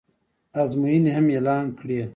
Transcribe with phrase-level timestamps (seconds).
[0.61, 1.99] ازموینې هم اعلان کړې